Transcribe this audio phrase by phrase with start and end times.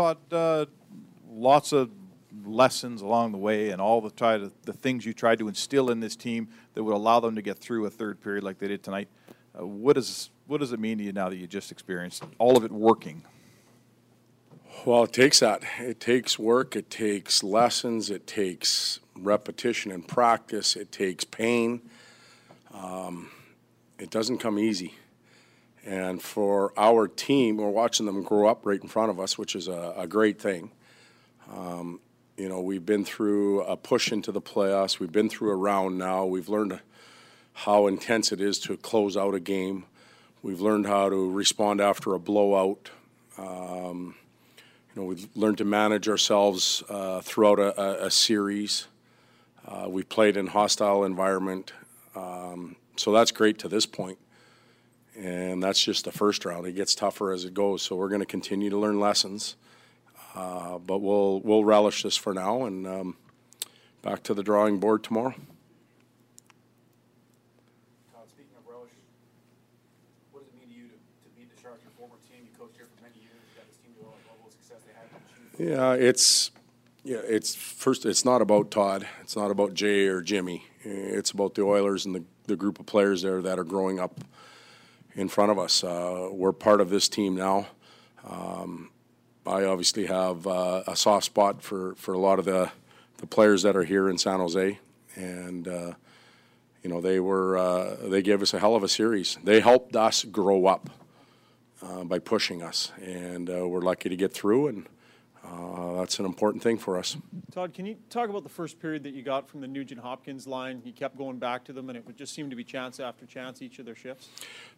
[0.00, 0.64] Todd, uh,
[1.30, 1.90] lots of
[2.46, 5.90] lessons along the way, and all the try to, the things you tried to instill
[5.90, 8.68] in this team that would allow them to get through a third period like they
[8.68, 9.08] did tonight.
[9.58, 12.56] Uh, what does what does it mean to you now that you just experienced all
[12.56, 13.24] of it working?
[14.86, 15.62] Well, it takes that.
[15.78, 16.76] It takes work.
[16.76, 18.08] It takes lessons.
[18.08, 20.76] It takes repetition and practice.
[20.76, 21.82] It takes pain.
[22.72, 23.30] Um,
[23.98, 24.94] it doesn't come easy.
[25.84, 29.54] And for our team, we're watching them grow up right in front of us, which
[29.54, 30.70] is a, a great thing.
[31.50, 32.00] Um,
[32.36, 34.98] you know, we've been through a push into the playoffs.
[34.98, 36.24] We've been through a round now.
[36.24, 36.80] We've learned
[37.52, 39.84] how intense it is to close out a game.
[40.42, 42.90] We've learned how to respond after a blowout.
[43.36, 44.14] Um,
[44.94, 48.86] you know, we've learned to manage ourselves uh, throughout a, a, series.
[49.66, 51.72] Uh, we've played in hostile environment,
[52.16, 54.18] um, so that's great to this point.
[55.20, 56.66] And that's just the first round.
[56.66, 57.82] It gets tougher as it goes.
[57.82, 59.54] So we're going to continue to learn lessons,
[60.34, 63.16] uh, but we'll we'll relish this for now and um,
[64.00, 65.34] back to the drawing board tomorrow.
[68.14, 68.92] Todd, speaking of relish,
[70.32, 72.48] what does it mean to you to, to beat the Sharks, your former team?
[72.50, 74.80] You coached here for many years, you got this team to all level of success
[74.88, 76.00] they had.
[76.00, 76.50] Yeah, it's
[77.04, 78.06] yeah, it's first.
[78.06, 79.06] It's not about Todd.
[79.20, 80.64] It's not about Jay or Jimmy.
[80.82, 84.18] It's about the Oilers and the, the group of players there that are growing up
[85.14, 85.84] in front of us.
[85.84, 87.66] Uh, we're part of this team now.
[88.28, 88.90] Um,
[89.46, 92.70] I obviously have uh, a soft spot for, for a lot of the
[93.20, 94.78] the players that are here in San Jose,
[95.14, 95.92] and uh,
[96.82, 99.38] you know they were uh, they gave us a hell of a series.
[99.44, 100.88] They helped us grow up
[101.82, 104.86] uh, by pushing us, and uh, we're lucky to get through and
[105.50, 107.16] uh, that's an important thing for us.
[107.52, 110.46] Todd, can you talk about the first period that you got from the Nugent Hopkins
[110.46, 110.80] line?
[110.84, 113.26] You kept going back to them, and it would just seem to be chance after
[113.26, 114.28] chance each of their shifts.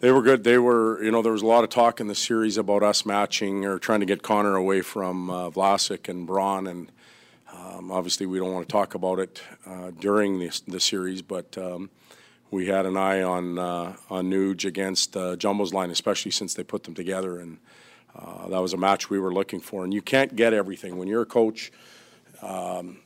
[0.00, 0.44] They were good.
[0.44, 3.06] They were, you know, there was a lot of talk in the series about us
[3.06, 6.92] matching or trying to get Connor away from uh, Vlasic and Braun, and
[7.52, 11.56] um, obviously we don't want to talk about it uh, during the, the series, but.
[11.56, 11.90] Um,
[12.50, 16.64] we had an eye on uh, on Nuge against uh, Jumbo's line, especially since they
[16.64, 17.58] put them together, and
[18.18, 21.08] uh, that was a match we were looking for, and you can't get everything when
[21.08, 21.70] you're a coach.
[22.42, 22.98] Um,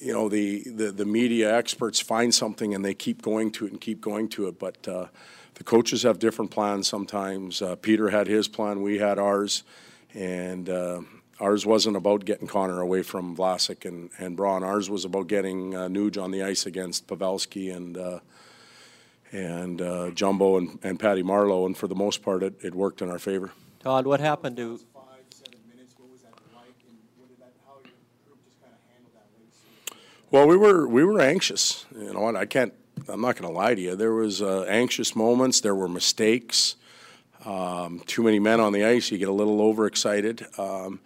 [0.00, 3.72] you know the, the, the media experts find something and they keep going to it
[3.72, 5.06] and keep going to it, but uh,
[5.54, 7.62] the coaches have different plans sometimes.
[7.62, 9.62] Uh, Peter had his plan, we had ours,
[10.14, 11.00] and uh,
[11.40, 14.62] ours wasn't about getting Connor away from Vlasic and, and Braun.
[14.62, 18.20] Ours was about getting uh, Nuge on the ice against Pavelski and uh,
[19.32, 23.02] and uh, Jumbo and, and Patty Marleau, and for the most part, it, it worked
[23.02, 23.50] in our favor.
[23.80, 24.80] Todd, what happened to?
[30.30, 31.86] Well, we were we were anxious.
[31.96, 32.36] You know what?
[32.36, 32.74] I can't.
[33.08, 33.94] I'm not going to lie to you.
[33.94, 35.60] There was uh, anxious moments.
[35.60, 36.76] There were mistakes.
[37.44, 39.10] Um, too many men on the ice.
[39.12, 40.44] You get a little overexcited.
[40.58, 41.00] Um,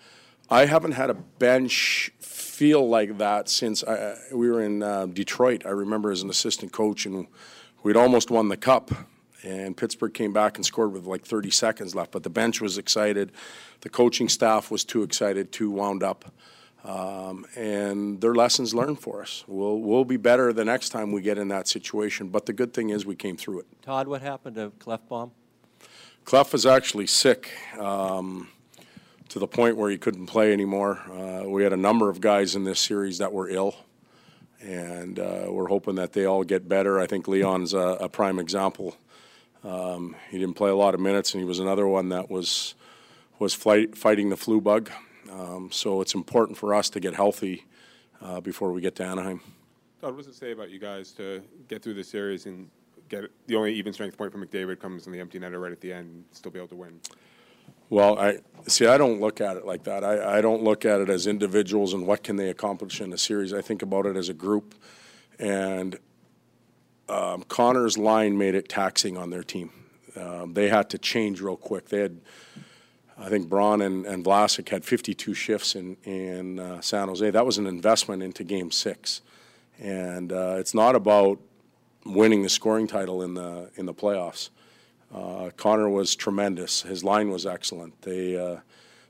[0.48, 5.66] I haven't had a bench feel like that since I, we were in uh, Detroit.
[5.66, 7.26] I remember as an assistant coach, and
[7.82, 8.90] we'd almost won the cup
[9.42, 12.12] and Pittsburgh came back and scored with like 30 seconds left.
[12.12, 13.32] But the bench was excited,
[13.80, 16.32] the coaching staff was too excited, too wound up,
[16.84, 19.44] um, and their lessons learned for us.
[19.46, 22.28] We'll we'll be better the next time we get in that situation.
[22.28, 23.66] But the good thing is we came through it.
[23.82, 25.30] Todd, what happened to Klefbom?
[26.24, 27.50] Clef was actually sick.
[27.78, 28.48] Um,
[29.30, 30.98] to the point where he couldn't play anymore.
[31.08, 33.76] Uh, we had a number of guys in this series that were ill
[34.60, 37.00] and uh, we're hoping that they all get better.
[37.00, 38.96] I think Leon's a, a prime example
[39.64, 42.74] um, he didn't play a lot of minutes, and he was another one that was
[43.38, 44.90] was fight, fighting the flu bug.
[45.30, 47.64] Um, so it's important for us to get healthy
[48.20, 49.40] uh, before we get to Anaheim.
[50.00, 52.68] Todd, what does it say about you guys to get through the series and
[53.08, 55.80] get the only even strength point for McDavid comes in the empty netter right at
[55.80, 57.00] the end and still be able to win?
[57.88, 58.86] Well, I see.
[58.86, 60.04] I don't look at it like that.
[60.04, 63.18] I, I don't look at it as individuals and what can they accomplish in a
[63.18, 63.52] series.
[63.52, 64.74] I think about it as a group,
[65.38, 65.98] and
[67.10, 69.70] um, Connor's line made it taxing on their team.
[70.16, 71.88] Um, they had to change real quick.
[71.88, 72.20] They had,
[73.18, 77.30] I think, Braun and, and Vlasic had 52 shifts in in uh, San Jose.
[77.30, 79.22] That was an investment into Game Six,
[79.78, 81.38] and uh, it's not about
[82.04, 84.50] winning the scoring title in the in the playoffs.
[85.12, 86.82] Uh, Connor was tremendous.
[86.82, 88.00] His line was excellent.
[88.02, 88.60] They uh,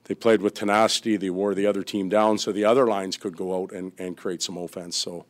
[0.04, 1.16] they played with tenacity.
[1.16, 4.16] They wore the other team down, so the other lines could go out and, and
[4.16, 4.96] create some offense.
[4.96, 5.26] So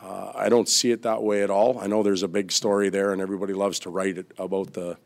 [0.00, 1.78] uh, I don't see it that way at all.
[1.78, 4.96] I know there's a big story there, and everybody loves to write it about the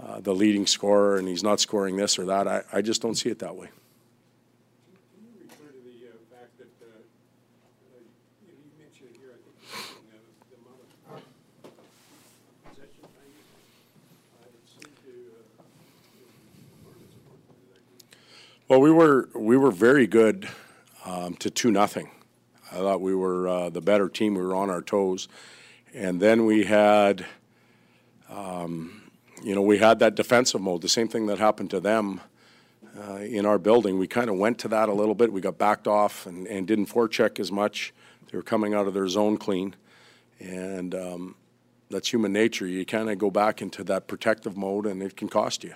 [0.00, 2.46] uh, the leading scorer, and he's not scoring this or that.
[2.46, 3.68] I, I just don't see it that way.
[18.68, 20.46] Well, we were, we were very good
[21.06, 22.10] um, to two nothing.
[22.70, 24.34] I thought we were uh, the better team.
[24.34, 25.28] We were on our toes.
[25.94, 27.24] And then we had,
[28.28, 29.10] um,
[29.42, 32.20] you know, we had that defensive mode, the same thing that happened to them
[32.98, 33.98] uh, in our building.
[33.98, 35.32] We kind of went to that a little bit.
[35.32, 37.94] We got backed off and, and didn't forecheck as much.
[38.30, 39.74] They were coming out of their zone clean.
[40.40, 41.34] And um,
[41.90, 42.66] that's human nature.
[42.66, 45.74] You kind of go back into that protective mode and it can cost you.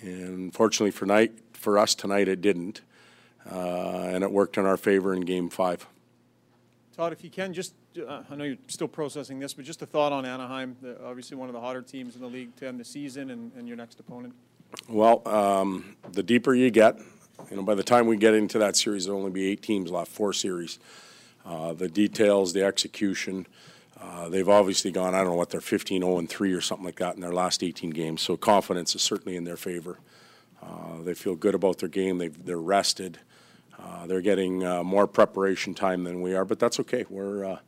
[0.00, 2.80] And fortunately for night, for us tonight, it didn't.
[3.50, 5.86] Uh, and it worked in our favor in game five.
[6.94, 9.86] Todd, if you can, just, uh, I know you're still processing this, but just a
[9.86, 12.78] thought on Anaheim, the- obviously one of the hotter teams in the league to end
[12.78, 14.32] the season and, and your next opponent.
[14.88, 17.00] Well, um, the deeper you get,
[17.50, 19.90] you know, by the time we get into that series, there'll only be eight teams
[19.90, 20.78] left, four series.
[21.44, 23.46] Uh, the details, the execution,
[24.00, 26.84] uh, they've obviously gone, I don't know what, they're 15 0 and 3 or something
[26.84, 28.22] like that in their last 18 games.
[28.22, 29.98] So confidence is certainly in their favor.
[30.62, 32.18] Uh, they feel good about their game.
[32.18, 33.18] They've, they're rested.
[33.78, 37.04] Uh, they're getting uh, more preparation time than we are, but that's okay.
[37.08, 37.58] We're, uh,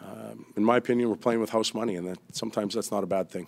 [0.00, 3.06] uh, in my opinion, we're playing with house money, and that, sometimes that's not a
[3.06, 3.46] bad thing.